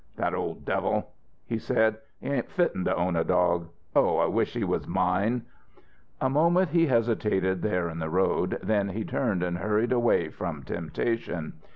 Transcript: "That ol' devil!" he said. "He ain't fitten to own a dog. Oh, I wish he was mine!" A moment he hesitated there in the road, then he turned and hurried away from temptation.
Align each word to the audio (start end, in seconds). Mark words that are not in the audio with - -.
"That 0.15 0.33
ol' 0.33 0.55
devil!" 0.55 1.11
he 1.45 1.59
said. 1.59 1.97
"He 2.19 2.25
ain't 2.25 2.49
fitten 2.49 2.85
to 2.85 2.95
own 2.95 3.15
a 3.15 3.23
dog. 3.23 3.69
Oh, 3.95 4.17
I 4.17 4.25
wish 4.25 4.55
he 4.55 4.63
was 4.63 4.87
mine!" 4.87 5.43
A 6.19 6.27
moment 6.27 6.69
he 6.71 6.87
hesitated 6.87 7.61
there 7.61 7.87
in 7.87 7.99
the 7.99 8.09
road, 8.09 8.57
then 8.63 8.89
he 8.89 9.05
turned 9.05 9.43
and 9.43 9.59
hurried 9.59 9.91
away 9.91 10.29
from 10.29 10.63
temptation. 10.63 11.53